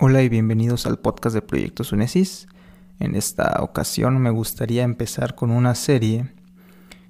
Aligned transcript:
Hola 0.00 0.22
y 0.22 0.28
bienvenidos 0.28 0.86
al 0.86 1.00
podcast 1.00 1.34
de 1.34 1.42
Proyectos 1.42 1.90
Unesis. 1.90 2.46
En 3.00 3.16
esta 3.16 3.56
ocasión 3.62 4.22
me 4.22 4.30
gustaría 4.30 4.84
empezar 4.84 5.34
con 5.34 5.50
una 5.50 5.74
serie 5.74 6.32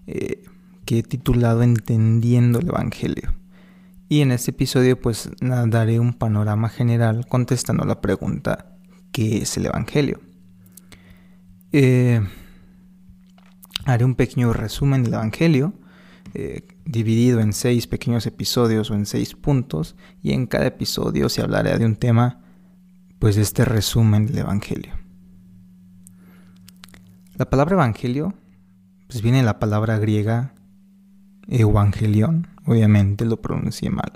eh, 0.06 0.42
que 0.86 1.00
he 1.00 1.02
titulado 1.02 1.62
Entendiendo 1.62 2.60
el 2.60 2.68
Evangelio. 2.68 3.34
Y 4.08 4.22
en 4.22 4.32
este 4.32 4.52
episodio 4.52 4.98
pues 4.98 5.28
daré 5.42 6.00
un 6.00 6.14
panorama 6.14 6.70
general 6.70 7.26
contestando 7.28 7.84
la 7.84 8.00
pregunta 8.00 8.78
¿qué 9.12 9.42
es 9.42 9.58
el 9.58 9.66
Evangelio? 9.66 10.22
Eh, 11.72 12.26
haré 13.84 14.04
un 14.06 14.14
pequeño 14.14 14.54
resumen 14.54 15.02
del 15.02 15.12
Evangelio 15.12 15.74
eh, 16.32 16.66
dividido 16.86 17.40
en 17.40 17.52
seis 17.52 17.86
pequeños 17.86 18.24
episodios 18.26 18.90
o 18.90 18.94
en 18.94 19.04
seis 19.04 19.34
puntos 19.34 19.94
y 20.22 20.32
en 20.32 20.46
cada 20.46 20.68
episodio 20.68 21.28
se 21.28 21.42
hablará 21.42 21.76
de 21.76 21.84
un 21.84 21.96
tema 21.96 22.47
pues 23.18 23.36
este 23.36 23.64
resumen 23.64 24.26
del 24.26 24.38
Evangelio. 24.38 24.92
La 27.34 27.48
palabra 27.50 27.74
Evangelio 27.74 28.34
pues 29.08 29.22
viene 29.22 29.38
de 29.38 29.44
la 29.44 29.58
palabra 29.58 29.98
griega 29.98 30.52
Evangelion, 31.48 32.46
obviamente 32.66 33.24
lo 33.24 33.40
pronuncié 33.40 33.90
mal, 33.90 34.12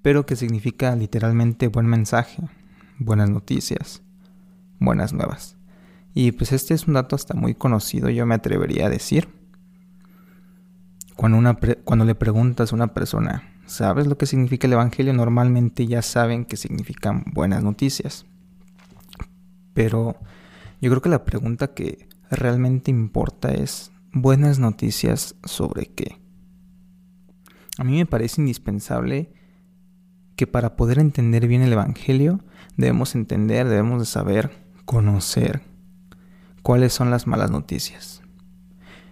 pero 0.00 0.26
que 0.26 0.36
significa 0.36 0.94
literalmente 0.94 1.66
buen 1.68 1.86
mensaje, 1.86 2.42
buenas 2.98 3.30
noticias, 3.30 4.02
buenas 4.78 5.12
nuevas. 5.12 5.56
Y 6.14 6.32
pues 6.32 6.52
este 6.52 6.72
es 6.72 6.86
un 6.86 6.94
dato 6.94 7.16
hasta 7.16 7.34
muy 7.34 7.54
conocido, 7.54 8.08
yo 8.10 8.24
me 8.26 8.36
atrevería 8.36 8.86
a 8.86 8.90
decir. 8.90 9.28
Cuando, 11.16 11.38
una 11.38 11.54
cuando 11.84 12.04
le 12.04 12.14
preguntas 12.14 12.72
a 12.72 12.76
una 12.76 12.88
persona, 12.88 13.42
¿sabes 13.66 14.06
lo 14.06 14.16
que 14.16 14.26
significa 14.26 14.66
el 14.66 14.72
Evangelio? 14.72 15.12
Normalmente 15.12 15.86
ya 15.86 16.02
saben 16.02 16.44
que 16.44 16.56
significan 16.56 17.24
buenas 17.32 17.62
noticias. 17.62 18.26
Pero 19.74 20.16
yo 20.80 20.90
creo 20.90 21.02
que 21.02 21.08
la 21.08 21.24
pregunta 21.24 21.74
que 21.74 22.08
realmente 22.30 22.90
importa 22.90 23.52
es, 23.52 23.92
¿buenas 24.12 24.58
noticias 24.58 25.34
sobre 25.44 25.86
qué? 25.86 26.18
A 27.78 27.84
mí 27.84 27.96
me 27.98 28.06
parece 28.06 28.40
indispensable 28.40 29.32
que 30.36 30.46
para 30.46 30.76
poder 30.76 30.98
entender 30.98 31.46
bien 31.46 31.62
el 31.62 31.72
Evangelio 31.72 32.40
debemos 32.76 33.14
entender, 33.14 33.68
debemos 33.68 34.00
de 34.00 34.06
saber, 34.06 34.50
conocer 34.84 35.62
cuáles 36.62 36.92
son 36.92 37.10
las 37.10 37.26
malas 37.26 37.50
noticias. 37.50 38.22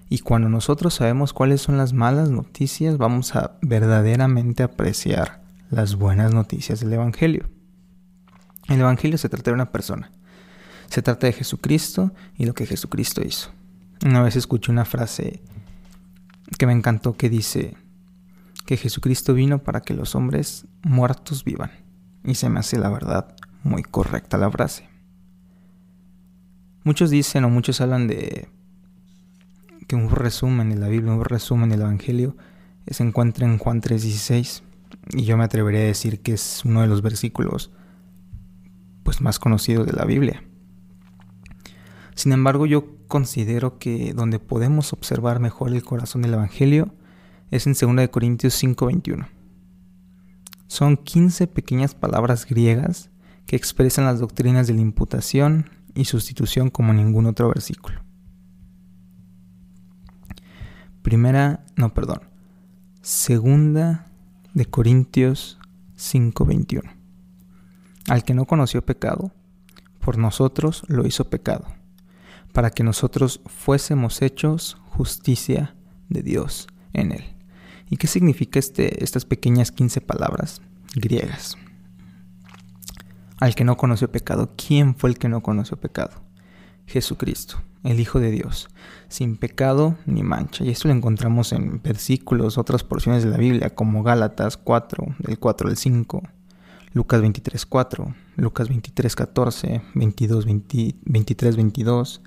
Y 0.08 0.18
cuando 0.18 0.48
nosotros 0.48 0.94
sabemos 0.94 1.32
cuáles 1.32 1.62
son 1.62 1.76
las 1.76 1.92
malas 1.92 2.30
noticias, 2.30 2.98
vamos 2.98 3.34
a 3.34 3.58
verdaderamente 3.62 4.62
apreciar 4.62 5.42
las 5.70 5.96
buenas 5.96 6.32
noticias 6.32 6.80
del 6.80 6.92
Evangelio. 6.92 7.48
El 8.68 8.80
Evangelio 8.80 9.18
se 9.18 9.28
trata 9.28 9.50
de 9.50 9.54
una 9.54 9.72
persona. 9.72 10.12
Se 10.88 11.02
trata 11.02 11.26
de 11.26 11.32
Jesucristo 11.32 12.12
y 12.36 12.46
lo 12.46 12.54
que 12.54 12.66
Jesucristo 12.66 13.22
hizo. 13.22 13.50
Una 14.04 14.22
vez 14.22 14.36
escuché 14.36 14.70
una 14.70 14.84
frase 14.84 15.42
que 16.58 16.66
me 16.66 16.72
encantó 16.72 17.16
que 17.16 17.30
dice 17.30 17.76
que 18.66 18.76
Jesucristo 18.76 19.34
vino 19.34 19.58
para 19.62 19.80
que 19.80 19.94
los 19.94 20.14
hombres 20.14 20.66
muertos 20.82 21.44
vivan. 21.44 21.70
Y 22.24 22.36
se 22.36 22.48
me 22.48 22.60
hace 22.60 22.78
la 22.78 22.90
verdad 22.90 23.34
muy 23.62 23.82
correcta 23.82 24.38
la 24.38 24.50
frase. 24.50 24.88
Muchos 26.84 27.10
dicen 27.10 27.44
o 27.44 27.50
muchos 27.50 27.80
hablan 27.80 28.06
de 28.06 28.48
que 29.86 29.96
un 29.96 30.10
resumen 30.10 30.70
de 30.70 30.76
la 30.76 30.88
Biblia, 30.88 31.12
un 31.12 31.24
resumen 31.24 31.70
del 31.70 31.82
Evangelio 31.82 32.36
se 32.86 33.02
encuentra 33.02 33.46
en 33.46 33.58
Juan 33.58 33.80
3:16 33.80 34.62
y 35.12 35.24
yo 35.24 35.36
me 35.36 35.44
atrevería 35.44 35.80
a 35.80 35.84
decir 35.84 36.20
que 36.20 36.32
es 36.32 36.62
uno 36.64 36.82
de 36.82 36.86
los 36.86 37.02
versículos 37.02 37.70
pues 39.02 39.20
más 39.20 39.38
conocidos 39.38 39.86
de 39.86 39.92
la 39.92 40.04
Biblia. 40.04 40.42
Sin 42.14 42.32
embargo, 42.32 42.66
yo 42.66 42.96
considero 43.08 43.78
que 43.78 44.14
donde 44.14 44.38
podemos 44.38 44.92
observar 44.92 45.40
mejor 45.40 45.72
el 45.72 45.82
corazón 45.82 46.22
del 46.22 46.34
Evangelio 46.34 46.94
es 47.50 47.66
en 47.66 47.74
2 47.74 48.08
Corintios 48.08 48.54
5:21. 48.54 49.28
Son 50.66 50.96
15 50.96 51.46
pequeñas 51.46 51.94
palabras 51.94 52.46
griegas 52.46 53.10
que 53.46 53.56
expresan 53.56 54.06
las 54.06 54.20
doctrinas 54.20 54.66
de 54.66 54.74
la 54.74 54.80
imputación 54.80 55.70
y 55.94 56.06
sustitución 56.06 56.70
como 56.70 56.92
ningún 56.92 57.26
otro 57.26 57.48
versículo. 57.48 58.03
Primera, 61.04 61.66
no, 61.76 61.92
perdón. 61.92 62.22
Segunda 63.02 64.06
de 64.54 64.64
Corintios 64.64 65.58
5:21. 65.96 66.94
Al 68.08 68.24
que 68.24 68.32
no 68.32 68.46
conoció 68.46 68.86
pecado, 68.86 69.30
por 70.00 70.16
nosotros 70.16 70.82
lo 70.88 71.06
hizo 71.06 71.28
pecado, 71.28 71.66
para 72.54 72.70
que 72.70 72.84
nosotros 72.84 73.42
fuésemos 73.44 74.22
hechos 74.22 74.78
justicia 74.88 75.74
de 76.08 76.22
Dios 76.22 76.68
en 76.94 77.12
él. 77.12 77.36
¿Y 77.90 77.98
qué 77.98 78.06
significa 78.06 78.58
este, 78.58 79.04
estas 79.04 79.26
pequeñas 79.26 79.72
15 79.72 80.00
palabras 80.00 80.62
griegas? 80.94 81.58
Al 83.40 83.54
que 83.54 83.64
no 83.64 83.76
conoció 83.76 84.10
pecado, 84.10 84.54
¿quién 84.56 84.94
fue 84.94 85.10
el 85.10 85.18
que 85.18 85.28
no 85.28 85.42
conoció 85.42 85.76
pecado? 85.78 86.22
Jesucristo, 86.86 87.62
el 87.82 88.00
Hijo 88.00 88.20
de 88.20 88.30
Dios, 88.30 88.68
sin 89.08 89.36
pecado 89.36 89.96
ni 90.06 90.22
mancha. 90.22 90.64
Y 90.64 90.70
esto 90.70 90.88
lo 90.88 90.94
encontramos 90.94 91.52
en 91.52 91.82
versículos, 91.82 92.58
otras 92.58 92.84
porciones 92.84 93.24
de 93.24 93.30
la 93.30 93.36
Biblia, 93.36 93.70
como 93.70 94.02
Gálatas 94.02 94.56
4, 94.56 95.16
del 95.18 95.38
4 95.38 95.68
al 95.68 95.76
5, 95.76 96.22
Lucas 96.92 97.20
23, 97.20 97.66
4, 97.66 98.14
Lucas 98.36 98.68
23, 98.68 99.16
14, 99.16 99.82
22, 99.94 100.46
23, 100.46 101.56
22, 101.56 102.22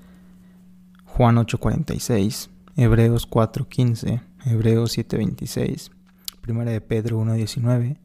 Juan 1.04 1.38
8, 1.38 1.58
46, 1.58 2.50
Hebreos 2.76 3.26
4, 3.26 3.68
15, 3.68 4.20
Hebreos 4.44 4.92
7, 4.92 5.16
26, 5.16 5.90
Primera 6.40 6.70
de 6.70 6.80
Pedro 6.80 7.18
1, 7.18 7.34
19, 7.34 7.96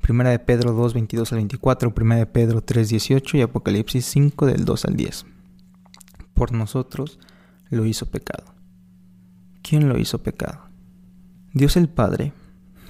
Primera 0.00 0.30
de 0.30 0.38
Pedro 0.38 0.72
2, 0.72 0.94
22 0.94 1.32
al 1.32 1.38
24, 1.38 1.94
Primera 1.94 2.20
de 2.20 2.26
Pedro 2.26 2.62
3, 2.62 2.88
18 2.88 3.36
y 3.36 3.42
Apocalipsis 3.42 4.04
5 4.06 4.46
del 4.46 4.64
2 4.64 4.84
al 4.84 4.96
10. 4.96 5.26
Por 6.38 6.52
nosotros 6.52 7.18
lo 7.68 7.84
hizo 7.84 8.06
pecado. 8.06 8.54
¿Quién 9.60 9.88
lo 9.88 9.98
hizo 9.98 10.22
pecado? 10.22 10.60
Dios 11.52 11.76
el 11.76 11.88
Padre, 11.88 12.32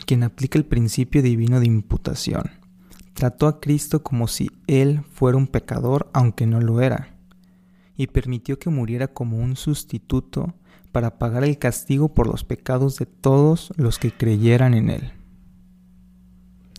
quien 0.04 0.22
aplica 0.22 0.58
el 0.58 0.66
principio 0.66 1.22
divino 1.22 1.58
de 1.58 1.64
imputación, 1.64 2.50
trató 3.14 3.46
a 3.46 3.58
Cristo 3.58 4.02
como 4.02 4.28
si 4.28 4.50
Él 4.66 5.00
fuera 5.10 5.38
un 5.38 5.46
pecador 5.46 6.10
aunque 6.12 6.46
no 6.46 6.60
lo 6.60 6.82
era, 6.82 7.16
y 7.96 8.08
permitió 8.08 8.58
que 8.58 8.68
muriera 8.68 9.08
como 9.08 9.38
un 9.38 9.56
sustituto 9.56 10.52
para 10.92 11.18
pagar 11.18 11.42
el 11.42 11.56
castigo 11.56 12.12
por 12.12 12.26
los 12.26 12.44
pecados 12.44 12.98
de 12.98 13.06
todos 13.06 13.72
los 13.78 13.98
que 13.98 14.12
creyeran 14.12 14.74
en 14.74 14.90
Él. 14.90 15.12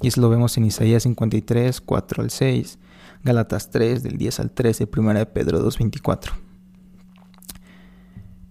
Y 0.03 0.09
eso 0.09 0.21
lo 0.21 0.29
vemos 0.29 0.55
en 0.59 0.65
Isaías 0.65 1.01
53, 1.01 1.81
4 1.81 2.21
al 2.21 2.29
6, 2.29 2.77
Galatas 3.23 3.71
3, 3.71 4.03
del 4.03 4.19
10 4.19 4.39
al 4.39 4.51
13, 4.51 4.87
1 4.95 5.13
de 5.15 5.25
Pedro 5.25 5.57
2, 5.57 5.79
24. 5.79 6.48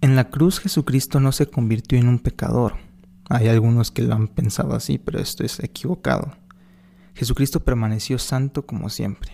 En 0.00 0.16
la 0.16 0.30
cruz 0.30 0.60
Jesucristo 0.60 1.20
no 1.20 1.32
se 1.32 1.46
convirtió 1.46 1.98
en 1.98 2.08
un 2.08 2.18
pecador. 2.18 2.74
Hay 3.28 3.48
algunos 3.48 3.90
que 3.90 4.02
lo 4.02 4.14
han 4.14 4.28
pensado 4.28 4.74
así, 4.74 4.98
pero 4.98 5.18
esto 5.18 5.44
es 5.44 5.58
equivocado. 5.60 6.32
Jesucristo 7.14 7.60
permaneció 7.60 8.18
santo 8.18 8.64
como 8.64 8.88
siempre. 8.90 9.32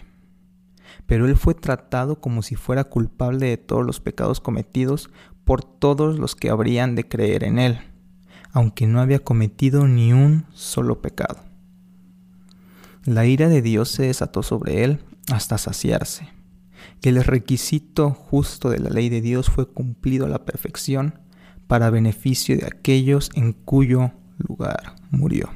Pero 1.06 1.26
Él 1.26 1.36
fue 1.36 1.54
tratado 1.54 2.20
como 2.20 2.42
si 2.42 2.54
fuera 2.54 2.84
culpable 2.84 3.46
de 3.46 3.56
todos 3.58 3.84
los 3.84 4.00
pecados 4.00 4.40
cometidos 4.40 5.10
por 5.44 5.62
todos 5.62 6.18
los 6.18 6.34
que 6.34 6.50
habrían 6.50 6.94
de 6.94 7.06
creer 7.06 7.44
en 7.44 7.58
Él, 7.58 7.78
aunque 8.52 8.86
no 8.86 9.00
había 9.00 9.18
cometido 9.18 9.86
ni 9.86 10.12
un 10.12 10.46
solo 10.52 11.02
pecado. 11.02 11.44
La 13.04 13.26
ira 13.26 13.50
de 13.50 13.60
Dios 13.60 13.90
se 13.90 14.04
desató 14.04 14.42
sobre 14.42 14.82
él 14.82 15.00
hasta 15.30 15.58
saciarse, 15.58 16.28
y 17.02 17.08
el 17.08 17.22
requisito 17.22 18.10
justo 18.10 18.70
de 18.70 18.78
la 18.78 18.90
ley 18.90 19.08
de 19.08 19.20
Dios 19.20 19.50
fue 19.50 19.68
cumplido 19.68 20.26
a 20.26 20.28
la 20.28 20.44
perfección 20.44 21.18
para 21.66 21.90
beneficio 21.90 22.56
de 22.56 22.66
aquellos 22.66 23.30
en 23.34 23.52
cuyo 23.52 24.12
lugar 24.38 24.96
murió. 25.10 25.50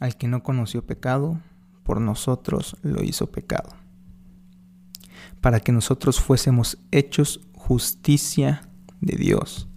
Al 0.00 0.16
que 0.16 0.28
no 0.28 0.42
conoció 0.42 0.84
pecado, 0.84 1.40
por 1.84 2.00
nosotros 2.00 2.76
lo 2.82 3.02
hizo 3.02 3.30
pecado, 3.30 3.70
para 5.40 5.60
que 5.60 5.72
nosotros 5.72 6.20
fuésemos 6.20 6.78
hechos 6.90 7.40
justicia 7.54 8.68
de 9.00 9.16
Dios 9.16 9.68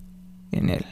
en 0.51 0.69
él. 0.69 0.85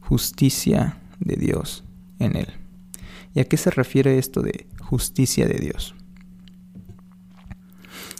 Justicia 0.00 0.98
de 1.20 1.36
Dios 1.36 1.84
en 2.18 2.36
él. 2.36 2.67
¿Y 3.34 3.40
a 3.40 3.44
qué 3.44 3.56
se 3.56 3.70
refiere 3.70 4.18
esto 4.18 4.42
de 4.42 4.66
justicia 4.80 5.46
de 5.46 5.58
Dios? 5.58 5.94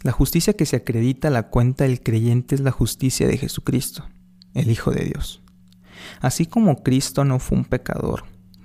La 0.03 0.13
justicia 0.13 0.53
que 0.53 0.67
se 0.67 0.77
acredita 0.77 1.29
a 1.29 1.33
la 1.33 1.49
cuenta 1.49 1.85
del 1.85 2.03
creyente 2.03 2.55
es 2.55 2.61
la 2.61 2.71
justicia 2.71 3.27
de 3.27 3.37
Jesucristo, 3.37 4.05
el 4.55 4.71
Hijo 4.71 4.93
de 4.93 5.05
Dios. 5.05 5.43
Así 6.21 6.47
como 6.47 6.83
Cristo 6.83 7.25
no 7.25 7.39
fue 7.39 7.59
un 7.59 7.65
pecador, 7.65 8.25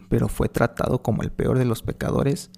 pero 0.09 0.27
fue 0.27 0.47
tratado 0.47 1.01
como 1.01 1.23
el 1.23 1.31
peor 1.31 1.57
de 1.57 1.65
los 1.65 1.81
pecadores, 1.81 2.51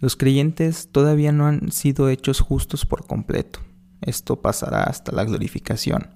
los 0.00 0.16
creyentes 0.16 0.88
todavía 0.90 1.32
no 1.32 1.46
han 1.46 1.72
sido 1.72 2.08
hechos 2.08 2.40
justos 2.40 2.86
por 2.86 3.06
completo. 3.06 3.60
Esto 4.00 4.40
pasará 4.40 4.84
hasta 4.84 5.12
la 5.12 5.24
glorificación 5.24 6.14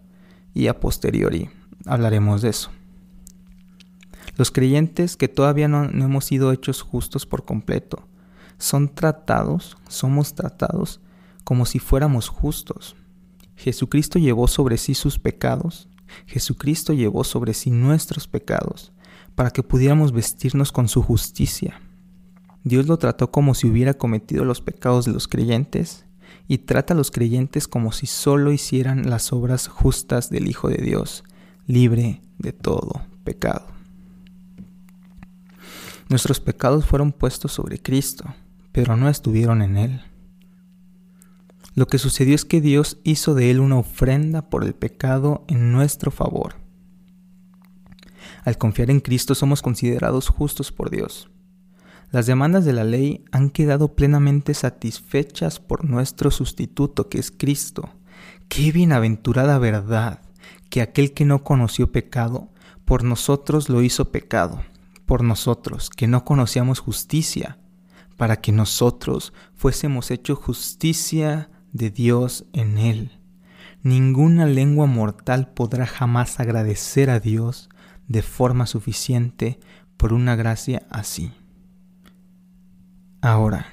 y 0.54 0.68
a 0.68 0.78
posteriori 0.78 1.50
hablaremos 1.86 2.42
de 2.42 2.50
eso. 2.50 2.70
Los 4.36 4.50
creyentes 4.50 5.16
que 5.16 5.28
todavía 5.28 5.68
no, 5.68 5.88
no 5.88 6.04
hemos 6.04 6.24
sido 6.24 6.52
hechos 6.52 6.82
justos 6.82 7.26
por 7.26 7.44
completo 7.44 8.08
son 8.62 8.94
tratados, 8.94 9.76
somos 9.88 10.34
tratados 10.34 11.00
como 11.44 11.66
si 11.66 11.80
fuéramos 11.80 12.28
justos. 12.28 12.94
Jesucristo 13.56 14.18
llevó 14.18 14.46
sobre 14.46 14.78
sí 14.78 14.94
sus 14.94 15.18
pecados, 15.18 15.88
Jesucristo 16.26 16.92
llevó 16.92 17.24
sobre 17.24 17.54
sí 17.54 17.70
nuestros 17.70 18.28
pecados, 18.28 18.92
para 19.34 19.50
que 19.50 19.62
pudiéramos 19.62 20.12
vestirnos 20.12 20.70
con 20.70 20.88
su 20.88 21.02
justicia. 21.02 21.80
Dios 22.64 22.86
lo 22.86 22.98
trató 22.98 23.32
como 23.32 23.54
si 23.54 23.66
hubiera 23.66 23.94
cometido 23.94 24.44
los 24.44 24.60
pecados 24.60 25.06
de 25.06 25.12
los 25.12 25.26
creyentes 25.26 26.04
y 26.46 26.58
trata 26.58 26.94
a 26.94 26.96
los 26.96 27.10
creyentes 27.10 27.66
como 27.66 27.90
si 27.90 28.06
solo 28.06 28.52
hicieran 28.52 29.10
las 29.10 29.32
obras 29.32 29.66
justas 29.66 30.30
del 30.30 30.48
Hijo 30.48 30.68
de 30.68 30.78
Dios, 30.78 31.24
libre 31.66 32.22
de 32.38 32.52
todo 32.52 33.02
pecado. 33.24 33.71
Nuestros 36.12 36.40
pecados 36.40 36.84
fueron 36.84 37.10
puestos 37.10 37.52
sobre 37.52 37.78
Cristo, 37.78 38.34
pero 38.70 38.98
no 38.98 39.08
estuvieron 39.08 39.62
en 39.62 39.78
Él. 39.78 40.02
Lo 41.74 41.86
que 41.86 41.96
sucedió 41.96 42.34
es 42.34 42.44
que 42.44 42.60
Dios 42.60 42.98
hizo 43.02 43.32
de 43.32 43.50
Él 43.50 43.60
una 43.60 43.78
ofrenda 43.78 44.50
por 44.50 44.62
el 44.62 44.74
pecado 44.74 45.42
en 45.48 45.72
nuestro 45.72 46.10
favor. 46.10 46.56
Al 48.44 48.58
confiar 48.58 48.90
en 48.90 49.00
Cristo 49.00 49.34
somos 49.34 49.62
considerados 49.62 50.28
justos 50.28 50.70
por 50.70 50.90
Dios. 50.90 51.30
Las 52.10 52.26
demandas 52.26 52.66
de 52.66 52.74
la 52.74 52.84
ley 52.84 53.24
han 53.32 53.48
quedado 53.48 53.94
plenamente 53.94 54.52
satisfechas 54.52 55.60
por 55.60 55.86
nuestro 55.86 56.30
sustituto, 56.30 57.08
que 57.08 57.20
es 57.20 57.30
Cristo. 57.30 57.88
Qué 58.48 58.70
bienaventurada 58.70 59.58
verdad 59.58 60.20
que 60.68 60.82
aquel 60.82 61.14
que 61.14 61.24
no 61.24 61.42
conoció 61.42 61.90
pecado, 61.90 62.50
por 62.84 63.02
nosotros 63.02 63.70
lo 63.70 63.80
hizo 63.80 64.12
pecado, 64.12 64.62
por 65.06 65.22
nosotros 65.22 65.90
que 65.90 66.06
no 66.06 66.24
conocíamos 66.24 66.78
justicia, 66.78 67.58
para 68.16 68.36
que 68.36 68.52
nosotros 68.52 69.32
fuésemos 69.54 70.10
hecho 70.10 70.36
justicia 70.36 71.50
de 71.72 71.90
Dios 71.90 72.44
en 72.52 72.78
él. 72.78 73.18
Ninguna 73.82 74.46
lengua 74.46 74.86
mortal 74.86 75.48
podrá 75.52 75.86
jamás 75.86 76.38
agradecer 76.38 77.10
a 77.10 77.18
Dios 77.18 77.68
de 78.06 78.22
forma 78.22 78.66
suficiente 78.66 79.58
por 79.96 80.12
una 80.12 80.36
gracia 80.36 80.86
así. 80.90 81.32
Ahora, 83.20 83.66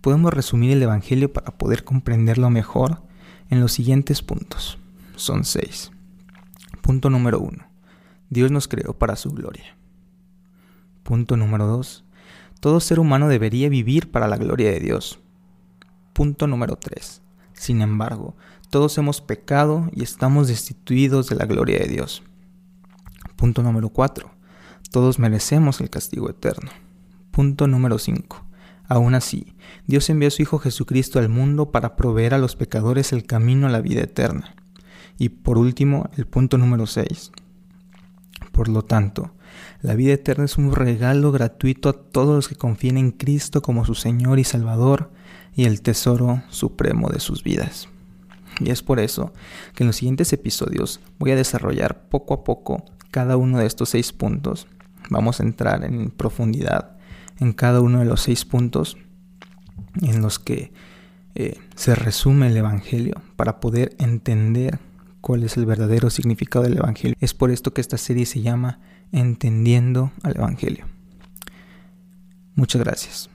podemos 0.00 0.32
resumir 0.32 0.72
el 0.72 0.82
Evangelio 0.82 1.32
para 1.32 1.56
poder 1.56 1.84
comprenderlo 1.84 2.50
mejor 2.50 3.02
en 3.50 3.60
los 3.60 3.72
siguientes 3.72 4.22
puntos. 4.22 4.78
Son 5.16 5.44
seis. 5.44 5.90
Punto 6.82 7.10
número 7.10 7.40
uno. 7.40 7.66
Dios 8.30 8.50
nos 8.50 8.68
creó 8.68 8.98
para 8.98 9.16
su 9.16 9.30
gloria. 9.30 9.77
Punto 11.02 11.36
número 11.36 11.66
dos. 11.66 12.04
Todo 12.60 12.80
ser 12.80 13.00
humano 13.00 13.28
debería 13.28 13.68
vivir 13.68 14.10
para 14.10 14.28
la 14.28 14.36
gloria 14.36 14.70
de 14.70 14.80
Dios. 14.80 15.20
Punto 16.12 16.46
número 16.46 16.76
tres. 16.76 17.22
Sin 17.52 17.82
embargo, 17.82 18.36
todos 18.70 18.96
hemos 18.98 19.20
pecado 19.20 19.90
y 19.92 20.02
estamos 20.02 20.48
destituidos 20.48 21.28
de 21.28 21.36
la 21.36 21.46
gloria 21.46 21.78
de 21.78 21.88
Dios. 21.88 22.22
Punto 23.36 23.62
número 23.62 23.88
cuatro. 23.88 24.30
Todos 24.90 25.18
merecemos 25.18 25.80
el 25.80 25.90
castigo 25.90 26.28
eterno. 26.28 26.70
Punto 27.30 27.66
número 27.66 27.98
cinco. 27.98 28.44
Aún 28.88 29.14
así, 29.14 29.54
Dios 29.86 30.08
envió 30.08 30.28
a 30.28 30.30
su 30.30 30.42
Hijo 30.42 30.58
Jesucristo 30.58 31.18
al 31.18 31.28
mundo 31.28 31.70
para 31.70 31.94
proveer 31.94 32.32
a 32.32 32.38
los 32.38 32.56
pecadores 32.56 33.12
el 33.12 33.24
camino 33.24 33.66
a 33.66 33.70
la 33.70 33.82
vida 33.82 34.00
eterna. 34.00 34.54
Y 35.18 35.30
por 35.30 35.58
último, 35.58 36.08
el 36.16 36.26
punto 36.26 36.58
número 36.58 36.86
6. 36.86 37.32
Por 38.52 38.68
lo 38.68 38.82
tanto, 38.82 39.34
la 39.80 39.94
vida 39.94 40.12
eterna 40.12 40.44
es 40.44 40.58
un 40.58 40.74
regalo 40.74 41.32
gratuito 41.32 41.88
a 41.88 41.92
todos 41.92 42.34
los 42.34 42.48
que 42.48 42.56
confíen 42.56 42.98
en 42.98 43.12
Cristo 43.12 43.62
como 43.62 43.84
su 43.84 43.94
Señor 43.94 44.38
y 44.38 44.44
Salvador 44.44 45.10
y 45.54 45.64
el 45.64 45.82
tesoro 45.82 46.42
supremo 46.48 47.08
de 47.08 47.20
sus 47.20 47.42
vidas. 47.42 47.88
Y 48.60 48.70
es 48.70 48.82
por 48.82 48.98
eso 48.98 49.32
que 49.74 49.84
en 49.84 49.88
los 49.88 49.96
siguientes 49.96 50.32
episodios 50.32 51.00
voy 51.18 51.30
a 51.30 51.36
desarrollar 51.36 52.08
poco 52.08 52.34
a 52.34 52.44
poco 52.44 52.84
cada 53.10 53.36
uno 53.36 53.58
de 53.58 53.66
estos 53.66 53.90
seis 53.90 54.12
puntos. 54.12 54.66
Vamos 55.10 55.40
a 55.40 55.44
entrar 55.44 55.84
en 55.84 56.10
profundidad 56.10 56.96
en 57.40 57.52
cada 57.52 57.80
uno 57.80 58.00
de 58.00 58.04
los 58.04 58.22
seis 58.22 58.44
puntos 58.44 58.96
en 60.02 60.20
los 60.22 60.38
que 60.38 60.72
eh, 61.34 61.58
se 61.76 61.94
resume 61.94 62.48
el 62.48 62.56
Evangelio 62.56 63.14
para 63.36 63.60
poder 63.60 63.94
entender 63.98 64.78
cuál 65.20 65.44
es 65.44 65.56
el 65.56 65.66
verdadero 65.66 66.10
significado 66.10 66.64
del 66.64 66.78
Evangelio. 66.78 67.16
Es 67.20 67.34
por 67.34 67.50
esto 67.50 67.72
que 67.72 67.80
esta 67.80 67.98
serie 67.98 68.26
se 68.26 68.40
llama 68.42 68.80
Entendiendo 69.12 70.12
al 70.22 70.36
Evangelio. 70.36 70.86
Muchas 72.54 72.82
gracias. 72.82 73.30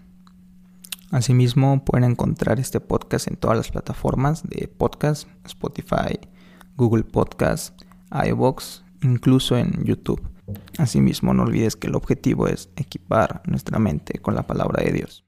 Asimismo, 1.11 1.85
pueden 1.85 2.09
encontrar 2.11 2.59
este 2.59 2.79
podcast 2.79 3.27
en 3.27 3.37
todas 3.37 3.55
las 3.55 3.71
plataformas 3.71 4.43
de 4.43 4.67
podcast, 4.67 5.27
Spotify, 5.45 6.19
Google 6.75 7.03
Podcast, 7.03 7.79
iVoox, 8.11 8.81
incluso 9.03 9.57
en 9.57 9.83
YouTube. 9.83 10.21
Asimismo, 10.77 11.33
no 11.33 11.43
olvides 11.43 11.75
que 11.75 11.87
el 11.87 11.95
objetivo 11.95 12.47
es 12.47 12.69
equipar 12.75 13.41
nuestra 13.45 13.79
mente 13.79 14.19
con 14.19 14.35
la 14.35 14.47
palabra 14.47 14.83
de 14.83 14.91
Dios. 14.91 15.22